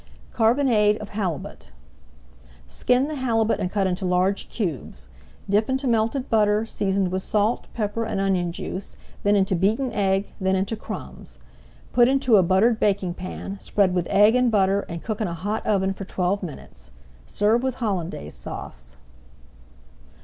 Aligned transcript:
CARBONADE 0.33 0.97
OF 0.97 1.09
HALIBUT 1.09 1.69
Skin 2.65 3.07
the 3.07 3.13
halibut 3.13 3.59
and 3.59 3.69
cut 3.69 3.85
into 3.85 4.03
large 4.03 4.49
cubes. 4.49 5.09
Dip 5.47 5.69
into 5.69 5.87
melted 5.87 6.27
butter, 6.27 6.65
seasoned 6.65 7.11
with 7.11 7.21
salt, 7.21 7.67
pepper, 7.75 8.03
and 8.03 8.19
onion 8.19 8.51
juice, 8.51 8.97
then 9.21 9.35
into 9.35 9.55
beaten 9.55 9.91
egg, 9.91 10.25
then 10.41 10.55
into 10.55 10.75
crumbs. 10.75 11.37
Put 11.93 12.07
into 12.07 12.37
a 12.37 12.41
buttered 12.41 12.79
[Page 12.79 13.03
194] 13.03 13.09
baking 13.11 13.13
pan, 13.53 13.59
spread 13.59 13.93
with 13.93 14.07
egg 14.07 14.33
and 14.35 14.51
butter, 14.51 14.87
and 14.89 15.03
cook 15.03 15.21
in 15.21 15.27
a 15.27 15.35
hot 15.35 15.63
oven 15.67 15.93
for 15.93 16.03
twelve 16.05 16.41
minutes. 16.41 16.89
Serve 17.27 17.61
with 17.61 17.75
Hollandaise 17.75 18.33
Sauce. 18.33 18.97